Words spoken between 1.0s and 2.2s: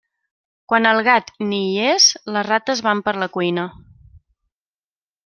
gat ni hi és,